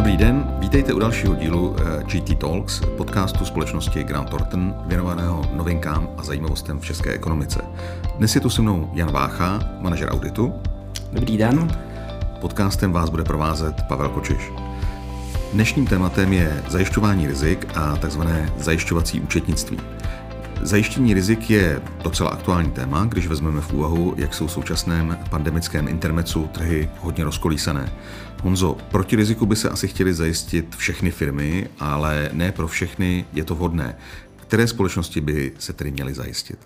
Dobrý 0.00 0.16
den, 0.16 0.54
vítejte 0.58 0.94
u 0.94 0.98
dalšího 0.98 1.34
dílu 1.34 1.76
eh, 1.78 2.04
GT 2.04 2.38
Talks, 2.38 2.80
podcastu 2.96 3.44
společnosti 3.44 4.04
Grant 4.04 4.28
Thornton, 4.30 4.74
věnovaného 4.86 5.42
novinkám 5.52 6.08
a 6.18 6.22
zajímavostem 6.22 6.80
v 6.80 6.84
české 6.84 7.10
ekonomice. 7.10 7.60
Dnes 8.18 8.34
je 8.34 8.40
tu 8.40 8.50
se 8.50 8.62
mnou 8.62 8.90
Jan 8.92 9.12
Vácha, 9.12 9.58
manažer 9.80 10.08
auditu. 10.12 10.54
Dobrý 11.12 11.36
den. 11.36 11.68
Podcastem 12.40 12.92
vás 12.92 13.10
bude 13.10 13.24
provázet 13.24 13.74
Pavel 13.88 14.08
Kočiš. 14.08 14.52
Dnešním 15.52 15.86
tématem 15.86 16.32
je 16.32 16.62
zajišťování 16.68 17.26
rizik 17.26 17.66
a 17.76 17.96
tzv. 17.96 18.22
zajišťovací 18.58 19.20
účetnictví. 19.20 19.78
Zajištění 20.62 21.14
rizik 21.14 21.50
je 21.50 21.82
docela 22.02 22.30
aktuální 22.30 22.70
téma, 22.70 23.04
když 23.04 23.26
vezmeme 23.26 23.60
v 23.60 23.72
úvahu, 23.72 24.14
jak 24.16 24.34
jsou 24.34 24.46
v 24.46 24.52
současném 24.52 25.18
pandemickém 25.30 25.88
intermecu 25.88 26.50
trhy 26.52 26.90
hodně 26.98 27.24
rozkolísané. 27.24 27.92
Honzo, 28.42 28.76
proti 28.90 29.16
riziku 29.16 29.46
by 29.46 29.56
se 29.56 29.68
asi 29.68 29.88
chtěli 29.88 30.14
zajistit 30.14 30.76
všechny 30.76 31.10
firmy, 31.10 31.68
ale 31.78 32.30
ne 32.32 32.52
pro 32.52 32.68
všechny 32.68 33.24
je 33.32 33.44
to 33.44 33.54
vhodné. 33.54 33.96
Které 34.36 34.66
společnosti 34.66 35.20
by 35.20 35.52
se 35.58 35.72
tedy 35.72 35.90
měly 35.90 36.14
zajistit? 36.14 36.58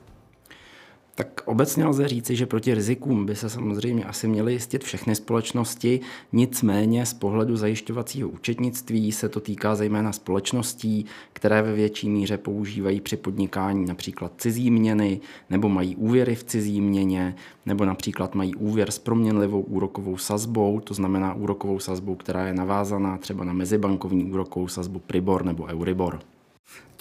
Tak 1.17 1.41
obecně 1.45 1.87
lze 1.87 2.09
říci, 2.09 2.37
že 2.37 2.47
proti 2.47 2.75
rizikům 2.75 3.27
by 3.27 3.37
se 3.37 3.51
samozřejmě 3.51 4.05
asi 4.05 4.29
měly 4.29 4.53
jistit 4.53 4.85
všechny 4.85 5.15
společnosti, 5.15 6.01
nicméně 6.33 7.07
z 7.07 7.15
pohledu 7.15 7.57
zajišťovacího 7.57 8.29
účetnictví 8.29 9.13
se 9.13 9.29
to 9.29 9.41
týká 9.41 9.75
zejména 9.75 10.13
společností, 10.13 11.07
které 11.33 11.63
ve 11.63 11.73
větší 11.73 12.11
míře 12.11 12.39
používají 12.39 13.01
při 13.01 13.17
podnikání 13.17 13.87
například 13.87 14.33
cizí 14.39 14.71
měny, 14.71 15.21
nebo 15.51 15.69
mají 15.69 15.97
úvěry 15.97 16.35
v 16.35 16.45
cizí 16.45 16.81
měně, 16.81 17.37
nebo 17.67 17.85
například 17.85 18.35
mají 18.35 18.55
úvěr 18.55 18.91
s 18.91 18.99
proměnlivou 18.99 19.61
úrokovou 19.61 20.17
sazbou, 20.17 20.81
to 20.81 20.95
znamená 20.95 21.35
úrokovou 21.35 21.79
sazbou, 21.79 22.15
která 22.15 22.47
je 22.47 22.55
navázaná 22.55 23.19
třeba 23.19 23.45
na 23.45 23.53
mezibankovní 23.53 24.25
úrokovou 24.25 24.69
sazbu 24.69 24.99
Pribor 24.99 25.45
nebo 25.45 25.65
Euribor. 25.65 26.21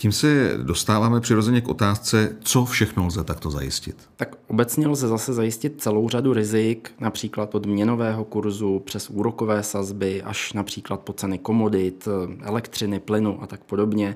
Tím 0.03 0.11
se 0.11 0.57
dostáváme 0.63 1.21
přirozeně 1.21 1.61
k 1.61 1.67
otázce, 1.67 2.35
co 2.41 2.65
všechno 2.65 3.05
lze 3.05 3.23
takto 3.23 3.51
zajistit. 3.51 3.95
Tak 4.15 4.35
obecně 4.47 4.87
lze 4.87 5.07
zase 5.07 5.33
zajistit 5.33 5.81
celou 5.81 6.09
řadu 6.09 6.33
rizik, 6.33 6.91
například 6.99 7.55
od 7.55 7.65
měnového 7.65 8.23
kurzu 8.23 8.79
přes 8.79 9.09
úrokové 9.09 9.63
sazby 9.63 10.21
až 10.21 10.53
například 10.53 10.99
po 10.99 11.13
ceny 11.13 11.37
komodit, 11.37 12.07
elektřiny, 12.41 12.99
plynu 12.99 13.43
a 13.43 13.47
tak 13.47 13.63
podobně. 13.63 14.07
E, 14.07 14.15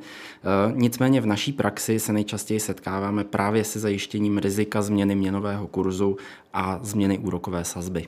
nicméně 0.76 1.22
v 1.22 1.26
naší 1.26 1.52
praxi 1.52 2.00
se 2.00 2.14
nejčastěji 2.14 2.60
setkáváme 2.60 3.24
právě 3.24 3.64
se 3.64 3.80
zajištěním 3.80 4.38
rizika 4.38 4.82
změny 4.82 5.16
měnového 5.16 5.68
kurzu 5.68 6.18
a 6.54 6.80
změny 6.84 7.18
úrokové 7.18 7.64
sazby. 7.64 8.08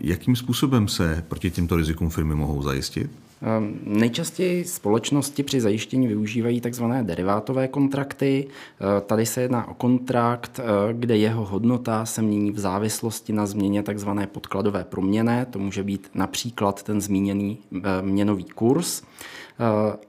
Jakým 0.00 0.36
způsobem 0.36 0.88
se 0.88 1.24
proti 1.28 1.50
těmto 1.50 1.76
rizikům 1.76 2.10
firmy 2.10 2.34
mohou 2.34 2.62
zajistit? 2.62 3.10
Ehm, 3.42 3.80
nejčastěji 3.84 4.64
společnosti 4.64 5.42
při 5.42 5.60
zajištění 5.60 6.08
využívají 6.08 6.60
tzv. 6.60 6.84
derivátové 7.02 7.68
kontrakty. 7.68 8.46
Ehm, 8.80 9.02
tady 9.06 9.26
se 9.26 9.40
jedná 9.40 9.68
o 9.68 9.74
kontrakt, 9.74 10.60
ehm, 10.60 10.98
kde 10.98 11.16
jeho 11.16 11.44
hodnota 11.44 12.06
se 12.06 12.22
mění 12.22 12.50
v 12.50 12.58
závislosti 12.58 13.32
na 13.32 13.46
změně 13.46 13.82
tzv. 13.82 14.08
podkladové 14.32 14.84
proměny. 14.84 15.46
To 15.50 15.58
může 15.58 15.82
být 15.82 16.10
například 16.14 16.82
ten 16.82 17.00
zmíněný 17.00 17.58
měnový 18.02 18.44
kurz 18.44 19.02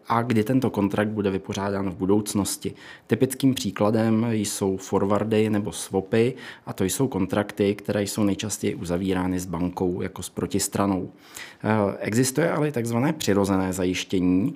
a 0.08 0.22
kdy 0.22 0.44
tento 0.44 0.70
kontrakt 0.70 1.08
bude 1.08 1.30
vypořádán 1.30 1.90
v 1.90 1.96
budoucnosti. 1.96 2.74
Typickým 3.08 3.54
příkladem 3.54 4.26
jsou 4.30 4.78
forwardy 4.78 5.50
nebo 5.50 5.72
swapy 5.72 6.34
a 6.66 6.74
to 6.74 6.84
jsou 6.84 7.08
kontrakty, 7.08 7.76
které 7.76 8.04
jsou 8.04 8.24
nejčastěji 8.24 8.76
uzavírány 8.76 9.40
s 9.40 9.46
bankou 9.46 10.02
jako 10.02 10.24
s 10.24 10.30
protistranou. 10.30 11.12
Existuje 12.00 12.52
ale 12.52 12.72
takzvané 12.72 13.14
přirozené 13.20 13.74
zajištění. 13.74 14.56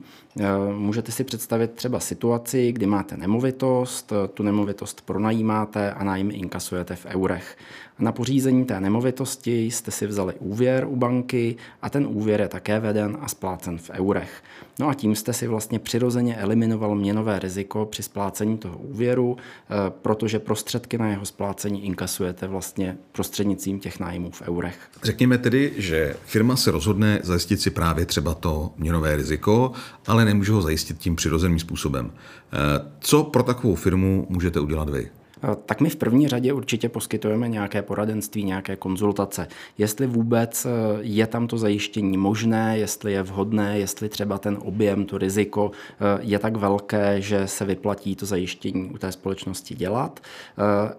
Můžete 0.78 1.12
si 1.12 1.24
představit 1.24 1.72
třeba 1.72 2.00
situaci, 2.00 2.72
kdy 2.72 2.86
máte 2.86 3.18
nemovitost, 3.18 4.14
tu 4.34 4.44
nemovitost 4.44 5.02
pronajímáte 5.02 5.92
a 5.92 6.04
nájmy 6.04 6.34
inkasujete 6.34 6.96
v 6.96 7.06
eurech. 7.06 7.58
Na 8.00 8.12
pořízení 8.12 8.66
té 8.66 8.80
nemovitosti 8.80 9.66
jste 9.66 9.92
si 9.92 10.08
vzali 10.08 10.34
úvěr 10.40 10.86
u 10.90 10.96
banky 10.96 11.56
a 11.82 11.90
ten 11.90 12.08
úvěr 12.08 12.42
je 12.42 12.48
také 12.48 12.80
veden 12.80 13.18
a 13.22 13.28
splácen 13.28 13.78
v 13.78 13.90
eurech. 13.90 14.44
No 14.80 14.90
a 14.90 14.94
tím 14.94 15.16
jste 15.16 15.34
si 15.34 15.48
vlastně 15.48 15.80
přirozeně 15.80 16.36
eliminoval 16.36 16.96
měnové 16.96 17.40
riziko 17.40 17.86
při 17.86 18.04
splácení 18.04 18.58
toho 18.58 18.78
úvěru, 18.78 19.38
eh, 19.38 19.74
protože 20.02 20.40
prostředky 20.40 20.98
na 20.98 21.10
jeho 21.10 21.26
splácení 21.26 21.86
inkasujete 21.86 22.48
vlastně 22.48 22.98
prostřednictvím 23.12 23.80
těch 23.80 24.00
nájmů 24.00 24.32
v 24.32 24.42
eurech. 24.42 24.78
Řekněme 25.04 25.38
tedy, 25.38 25.74
že 25.78 26.16
firma 26.26 26.56
se 26.56 26.72
rozhodne 26.72 27.20
zajistit 27.24 27.62
si 27.62 27.70
právě 27.70 28.06
třeba 28.06 28.34
to 28.34 28.53
měnové 28.78 29.16
riziko, 29.16 29.72
ale 30.08 30.26
nemůže 30.26 30.52
ho 30.52 30.62
zajistit 30.62 30.98
tím 30.98 31.16
přirozeným 31.16 31.60
způsobem. 31.60 32.12
Eh, 32.12 32.58
co 33.00 33.24
pro 33.24 33.44
takovou 33.44 33.76
firmu 33.76 34.28
můžete 34.30 34.60
udělat 34.60 34.90
vy? 34.90 35.10
Eh, 35.44 35.56
tak 35.66 35.82
my 35.82 35.90
v 35.90 35.96
první 35.96 36.28
řadě 36.28 36.54
určitě 36.54 36.90
poskytujeme 36.90 37.50
nějaké 37.50 37.82
poradenství, 37.82 38.44
nějaké 38.44 38.76
konzultace. 38.76 39.48
Jestli 39.78 40.08
vůbec 40.08 40.66
eh, 40.66 40.70
je 41.02 41.28
tam 41.28 41.48
to 41.48 41.58
zajištění 41.58 42.18
možné, 42.18 42.78
jestli 42.78 43.14
je 43.14 43.24
vhodné, 43.24 43.80
jestli 43.80 44.10
třeba 44.10 44.38
ten 44.38 44.58
objem, 44.62 45.06
to 45.06 45.18
riziko 45.18 45.72
eh, 45.72 46.20
je 46.22 46.40
tak 46.40 46.58
velké, 46.58 47.22
že 47.22 47.48
se 47.48 47.66
vyplatí 47.66 48.16
to 48.16 48.26
zajištění 48.26 48.90
u 48.90 48.98
té 48.98 49.12
společnosti 49.12 49.76
dělat. 49.76 50.20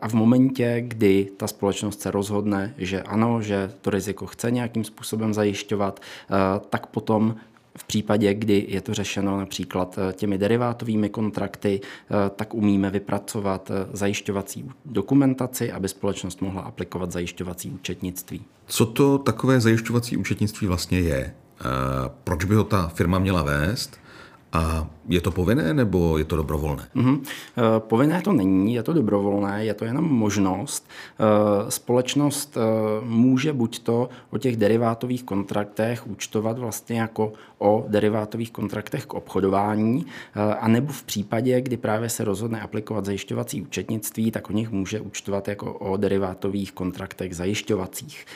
A 0.01 0.09
v 0.09 0.13
momentě, 0.15 0.85
kdy 0.89 1.29
ta 1.37 1.47
společnost 1.47 2.01
se 2.01 2.11
rozhodne, 2.11 2.75
že 2.79 3.03
ano, 3.03 3.43
že 3.43 3.71
to 3.81 3.91
riziko 3.91 4.27
chce 4.27 4.51
nějakým 4.51 4.85
způsobem 4.85 5.35
zajišťovat, 5.35 6.01
tak 6.71 6.87
potom 6.87 7.37
v 7.79 7.85
případě, 7.85 8.35
kdy 8.35 8.67
je 8.69 8.81
to 8.81 8.95
řešeno 8.95 9.39
například 9.39 9.99
eh, 9.99 10.13
těmi 10.13 10.39
derivátovými 10.39 11.09
kontrakty, 11.09 11.81
eh, 11.81 12.31
tak 12.37 12.55
umíme 12.55 12.91
vypracovat 12.91 13.71
eh, 13.71 13.87
zajišťovací 13.93 14.71
dokumentaci, 14.85 15.73
aby 15.73 15.89
společnost 15.89 16.43
mohla 16.43 16.63
aplikovat 16.63 17.13
zajišťovací 17.13 17.71
účetnictví. 17.71 18.43
Co 18.67 18.87
to 18.87 19.19
takové 19.19 19.61
zajišťovací 19.61 20.17
účetnictví 20.17 20.67
vlastně 20.67 21.01
je? 21.01 21.35
Proč 22.25 22.45
by 22.45 22.55
ho 22.55 22.65
ta 22.65 22.89
firma 22.89 23.19
měla 23.19 23.43
vést? 23.43 23.99
A 24.55 24.87
je 25.09 25.21
to 25.21 25.31
povinné 25.31 25.75
nebo 25.75 26.19
je 26.19 26.25
to 26.25 26.37
dobrovolné? 26.37 26.89
Mm-hmm. 26.97 27.21
Povinné 27.79 28.23
to 28.23 28.33
není, 28.33 28.75
je 28.75 28.83
to 28.83 28.93
dobrovolné, 28.93 29.65
je 29.65 29.75
to 29.75 29.85
jenom 29.85 30.05
možnost. 30.05 30.89
Eh, 30.89 31.71
společnost 31.71 32.57
eh, 32.57 32.61
může 33.05 33.53
buď 33.53 33.79
to 33.79 34.09
o 34.31 34.39
těch 34.39 34.57
derivátových 34.57 35.25
kontraktech 35.25 36.07
účtovat 36.07 36.59
vlastně 36.59 37.01
jako 37.01 37.33
o 37.59 37.85
derivátových 37.89 38.51
kontraktech 38.51 39.07
k 39.07 39.15
obchodování, 39.15 40.07
anebo 40.61 40.93
v 40.93 41.03
případě, 41.03 41.61
kdy 41.61 41.77
právě 41.77 42.09
se 42.09 42.25
rozhodne 42.25 42.61
aplikovat 42.61 43.05
zajišťovací 43.05 43.63
účetnictví, 43.63 44.31
tak 44.31 44.51
o 44.51 44.53
nich 44.53 44.71
může 44.71 45.01
účtovat 45.01 45.49
jako 45.49 45.73
o 45.73 45.97
derivátových 45.97 46.73
kontraktech 46.73 47.37
zajišťovacích. 47.37 48.27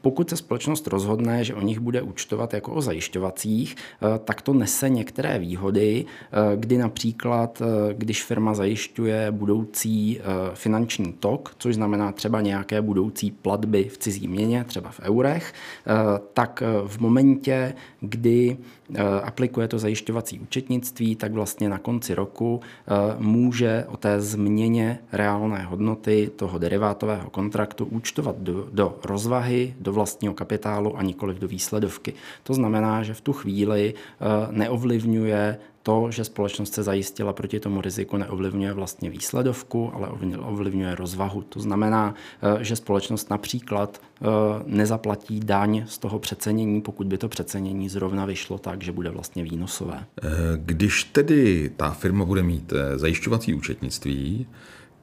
Pokud 0.00 0.30
se 0.30 0.36
společnost 0.36 0.86
rozhodne, 0.86 1.44
že 1.44 1.54
o 1.54 1.60
nich 1.60 1.80
bude 1.80 2.02
účtovat 2.02 2.54
jako 2.54 2.72
o 2.72 2.80
zajišťovacích, 2.80 3.76
tak 4.24 4.42
to 4.42 4.52
nese 4.52 4.88
některé 5.02 5.38
výhody, 5.38 6.04
eh, 6.04 6.56
kdy 6.56 6.78
například, 6.78 7.62
eh, 7.62 7.94
když 7.94 8.24
firma 8.24 8.54
zajišťuje 8.54 9.30
budoucí 9.30 10.20
eh, 10.20 10.22
finanční 10.54 11.12
tok, 11.12 11.54
což 11.58 11.74
znamená 11.74 12.12
třeba 12.12 12.40
nějaké 12.40 12.82
budoucí 12.82 13.30
platby 13.30 13.84
v 13.84 13.98
cizí 13.98 14.28
měně, 14.28 14.64
třeba 14.64 14.90
v 14.90 15.00
eurech, 15.00 15.54
tak 16.34 16.62
v 16.86 16.98
momentě, 16.98 17.74
kdy 18.00 18.56
aplikuje 19.22 19.68
to 19.68 19.78
zajišťovací 19.78 20.38
účetnictví, 20.38 21.16
tak 21.16 21.32
vlastně 21.32 21.68
na 21.68 21.78
konci 21.78 22.14
roku 22.14 22.60
může 23.18 23.84
o 23.88 23.96
té 23.96 24.20
změně 24.20 24.98
reálné 25.12 25.62
hodnoty 25.62 26.30
toho 26.36 26.58
derivátového 26.58 27.30
kontraktu 27.30 27.84
účtovat 27.84 28.36
do, 28.38 28.68
do 28.72 28.98
rozvahy, 29.04 29.74
do 29.80 29.92
vlastního 29.92 30.34
kapitálu 30.34 30.98
a 30.98 31.02
nikoliv 31.02 31.38
do 31.38 31.48
výsledovky. 31.48 32.14
To 32.42 32.54
znamená, 32.54 33.02
že 33.02 33.14
v 33.14 33.20
tu 33.20 33.32
chvíli 33.32 33.94
neovlivňuje 34.50 34.91
to, 35.82 36.10
že 36.10 36.24
společnost 36.24 36.74
se 36.74 36.82
zajistila 36.82 37.32
proti 37.32 37.60
tomu 37.60 37.80
riziku, 37.80 38.16
neovlivňuje 38.16 38.72
vlastně 38.72 39.10
výsledovku, 39.10 39.92
ale 39.94 40.08
ovlivňuje 40.38 40.94
rozvahu. 40.94 41.42
To 41.42 41.60
znamená, 41.60 42.14
eh, 42.42 42.64
že 42.64 42.76
společnost 42.76 43.30
například 43.30 44.00
eh, 44.00 44.26
nezaplatí 44.66 45.40
daň 45.40 45.84
z 45.86 45.98
toho 45.98 46.18
přecenění, 46.18 46.80
pokud 46.80 47.06
by 47.06 47.18
to 47.18 47.28
přecenění 47.28 47.88
zrovna 47.88 48.24
vyšlo 48.24 48.58
tak, 48.58 48.82
že 48.82 48.92
bude 48.92 49.10
vlastně 49.10 49.44
výnosové. 49.44 50.04
Eh, 50.22 50.28
když 50.56 51.04
tedy 51.04 51.70
ta 51.76 51.90
firma 51.90 52.24
bude 52.24 52.42
mít 52.42 52.72
zajišťovací 52.96 53.54
účetnictví, 53.54 54.46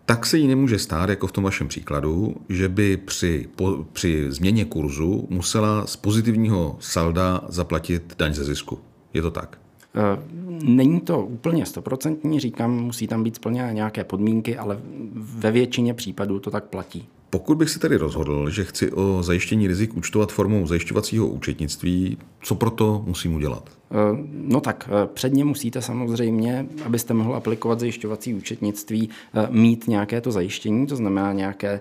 tak 0.06 0.25
se 0.25 0.38
jí 0.38 0.47
nemůže 0.47 0.80
stát, 0.80 1.09
jako 1.09 1.27
v 1.27 1.31
tom 1.31 1.44
vašem 1.44 1.68
příkladu, 1.68 2.35
že 2.50 2.69
by 2.69 2.97
při, 2.97 3.50
po, 3.56 3.85
při 3.94 4.31
změně 4.31 4.65
kurzu 4.65 5.27
musela 5.30 5.88
z 5.88 5.95
pozitivního 5.95 6.77
salda 6.80 7.42
zaplatit 7.47 8.15
daň 8.18 8.33
ze 8.33 8.44
zisku. 8.44 8.80
Je 9.13 9.21
to 9.21 9.31
tak? 9.31 9.59
Eh, 9.95 10.24
není 10.63 11.01
to 11.01 11.25
úplně 11.25 11.65
stoprocentní, 11.65 12.39
říkám, 12.39 12.71
musí 12.71 13.07
tam 13.07 13.24
být 13.24 13.36
splněné 13.36 13.74
nějaké 13.74 14.03
podmínky, 14.03 14.57
ale 14.57 14.80
ve 15.13 15.51
většině 15.51 15.94
případů 15.94 16.39
to 16.39 16.51
tak 16.51 16.63
platí. 16.63 17.07
Pokud 17.30 17.57
bych 17.57 17.69
si 17.69 17.80
tedy 17.80 17.97
rozhodl, 17.97 18.50
že 18.50 18.63
chci 18.63 18.91
o 18.91 19.24
zajištění 19.24 19.68
rizik 19.68 19.97
účtovat 19.97 20.31
formou 20.31 20.68
zajišťovacího 20.68 21.27
účetnictví, 21.27 22.18
co 22.44 22.56
proto 22.56 23.03
musím 23.07 23.36
udělat? 23.36 23.78
Eh, 23.91 24.18
no 24.31 24.62
tak 24.62 24.89
eh, 24.91 25.07
předně 25.13 25.45
musíte 25.45 25.81
samozřejmě, 25.81 26.65
abyste 26.86 27.13
mohl 27.13 27.36
aplikovat 27.36 27.80
zajišťovací 27.80 28.33
účetnictví, 28.33 29.09
eh, 29.33 29.47
mít 29.50 29.88
nějaké 29.88 30.21
to 30.21 30.31
zajištění, 30.31 30.88
to 30.88 30.95
znamená 30.95 31.33
nějaké 31.33 31.80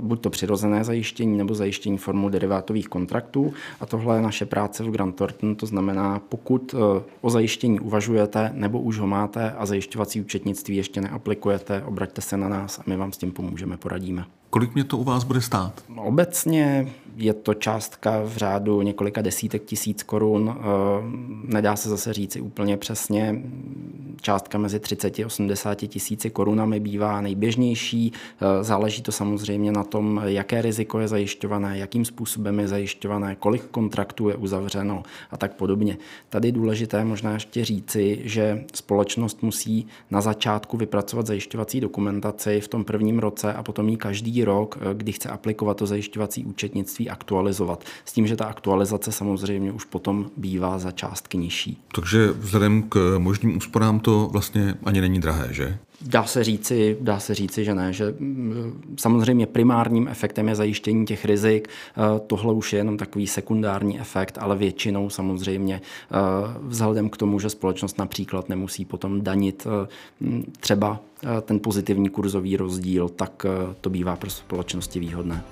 buď 0.00 0.20
to 0.20 0.30
přirozené 0.30 0.84
zajištění 0.84 1.38
nebo 1.38 1.54
zajištění 1.54 1.98
formou 1.98 2.28
derivátových 2.28 2.88
kontraktů. 2.88 3.52
A 3.80 3.86
tohle 3.86 4.16
je 4.16 4.22
naše 4.22 4.46
práce 4.46 4.84
v 4.84 4.90
Grant 4.90 5.16
Thornton, 5.16 5.56
to 5.56 5.66
znamená, 5.66 6.20
pokud 6.28 6.74
o 7.20 7.30
zajištění 7.30 7.80
uvažujete 7.80 8.50
nebo 8.54 8.80
už 8.80 8.98
ho 8.98 9.06
máte 9.06 9.52
a 9.52 9.66
zajišťovací 9.66 10.20
účetnictví 10.20 10.76
ještě 10.76 11.00
neaplikujete, 11.00 11.82
obraťte 11.82 12.20
se 12.20 12.36
na 12.36 12.48
nás 12.48 12.78
a 12.78 12.82
my 12.86 12.96
vám 12.96 13.12
s 13.12 13.16
tím 13.16 13.32
pomůžeme, 13.32 13.76
poradíme. 13.76 14.24
Kolik 14.52 14.74
mě 14.74 14.84
to 14.84 14.98
u 14.98 15.04
vás 15.04 15.24
bude 15.24 15.40
stát? 15.40 15.84
Obecně 15.96 16.92
je 17.16 17.34
to 17.34 17.54
částka 17.54 18.22
v 18.24 18.36
řádu 18.36 18.82
několika 18.82 19.22
desítek 19.22 19.64
tisíc 19.64 20.02
korun. 20.02 20.56
Eh, 20.56 20.62
nedá 21.44 21.76
se 21.76 21.88
zase 21.88 22.12
říci 22.12 22.40
úplně 22.40 22.76
přesně. 22.76 23.42
Částka 24.22 24.58
mezi 24.58 24.80
30 24.80 25.18
a 25.18 25.26
80 25.26 25.74
tisíci 25.74 26.30
korunami 26.30 26.80
bývá 26.80 27.20
nejběžnější. 27.20 28.12
Eh, 28.12 28.64
záleží 28.64 29.02
to 29.02 29.12
samozřejmě 29.12 29.72
na 29.72 29.84
tom, 29.84 30.22
jaké 30.24 30.62
riziko 30.62 30.98
je 30.98 31.08
zajišťované, 31.08 31.78
jakým 31.78 32.04
způsobem 32.04 32.60
je 32.60 32.68
zajišťované, 32.68 33.36
kolik 33.36 33.62
kontraktů 33.70 34.28
je 34.28 34.34
uzavřeno 34.34 35.02
a 35.30 35.36
tak 35.36 35.54
podobně. 35.54 35.98
Tady 36.28 36.52
důležité 36.52 37.04
možná 37.04 37.32
ještě 37.32 37.64
říci, 37.64 38.20
že 38.24 38.64
společnost 38.74 39.42
musí 39.42 39.86
na 40.10 40.20
začátku 40.20 40.76
vypracovat 40.76 41.26
zajišťovací 41.26 41.80
dokumentaci 41.80 42.60
v 42.60 42.68
tom 42.68 42.84
prvním 42.84 43.18
roce 43.18 43.52
a 43.52 43.62
potom 43.62 43.88
ji 43.88 43.96
každý 43.96 44.44
rok, 44.44 44.78
eh, 44.80 44.94
kdy 44.94 45.12
chce 45.12 45.28
aplikovat 45.28 45.76
to 45.76 45.86
zajišťovací 45.86 46.44
účetnictví, 46.44 47.10
aktualizovat. 47.10 47.84
S 48.04 48.12
tím, 48.12 48.26
že 48.26 48.36
ta 48.36 48.44
aktualizace 48.44 49.12
samozřejmě 49.12 49.72
už 49.72 49.84
potom 49.84 50.30
bývá 50.36 50.78
za 50.78 50.90
částky 50.90 51.38
nižší. 51.38 51.78
Takže 51.94 52.32
vzhledem 52.32 52.82
k 52.82 53.14
možným 53.18 53.56
úsporám 53.56 54.00
to 54.00 54.11
vlastně 54.32 54.74
ani 54.84 55.00
není 55.00 55.20
drahé, 55.20 55.48
že? 55.50 55.78
Dá 56.06 56.24
se 56.24 56.44
říci, 56.44 56.96
dá 57.00 57.18
se 57.18 57.34
říci, 57.34 57.64
že 57.64 57.74
ne, 57.74 57.92
že 57.92 58.14
mm, 58.18 58.96
samozřejmě 58.98 59.46
primárním 59.46 60.08
efektem 60.08 60.48
je 60.48 60.54
zajištění 60.54 61.06
těch 61.06 61.24
rizik. 61.24 61.68
Eh, 61.68 62.20
tohle 62.26 62.54
už 62.54 62.72
je 62.72 62.78
jenom 62.78 62.96
takový 62.96 63.26
sekundární 63.26 64.00
efekt, 64.00 64.38
ale 64.40 64.56
většinou 64.56 65.10
samozřejmě 65.10 65.80
eh, 65.84 66.16
vzhledem 66.62 67.10
k 67.10 67.16
tomu, 67.16 67.40
že 67.40 67.50
společnost 67.50 67.98
například 67.98 68.48
nemusí 68.48 68.84
potom 68.84 69.22
danit 69.22 69.66
eh, 69.66 69.88
třeba 70.60 71.00
ten 71.42 71.60
pozitivní 71.60 72.08
kurzový 72.08 72.56
rozdíl, 72.56 73.08
tak 73.08 73.46
to 73.80 73.90
bývá 73.90 74.16
pro 74.16 74.30
společnosti 74.30 75.00
výhodné. 75.00 75.44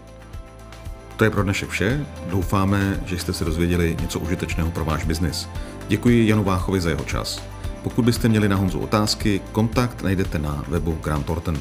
To 1.16 1.24
je 1.24 1.30
pro 1.30 1.42
dnešek 1.42 1.68
vše. 1.68 2.06
Doufáme, 2.30 3.00
že 3.06 3.18
jste 3.18 3.32
se 3.32 3.44
dozvěděli 3.44 3.96
něco 4.00 4.20
užitečného 4.20 4.70
pro 4.70 4.84
váš 4.84 5.04
biznis. 5.04 5.48
Děkuji 5.88 6.28
Janu 6.28 6.44
Váchovi 6.44 6.80
za 6.80 6.90
jeho 6.90 7.04
čas. 7.04 7.42
Pokud 7.82 8.04
byste 8.04 8.28
měli 8.28 8.48
na 8.48 8.56
Honzu 8.56 8.78
otázky, 8.78 9.40
kontakt 9.52 10.02
najdete 10.02 10.38
na 10.38 10.64
webu 10.68 10.98
Grant 11.04 11.26
Thornton. 11.26 11.58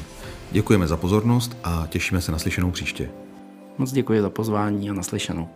Děkujeme 0.52 0.86
za 0.86 0.96
pozornost 0.96 1.56
a 1.64 1.86
těšíme 1.88 2.20
se 2.20 2.32
na 2.32 2.38
slyšenou 2.38 2.70
příště. 2.70 3.10
Moc 3.78 3.92
děkuji 3.92 4.20
za 4.22 4.30
pozvání 4.30 4.90
a 4.90 4.92
naslyšenou. 4.92 5.48